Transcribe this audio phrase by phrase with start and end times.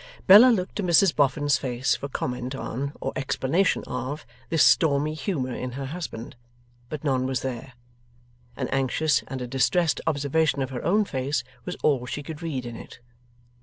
[0.25, 5.53] Bella looked to Mrs Boffin's face for comment on, or explanation of, this stormy humour
[5.53, 6.35] in her husband,
[6.89, 7.73] but none was there.
[8.57, 12.65] An anxious and a distressed observation of her own face was all she could read
[12.65, 12.99] in it.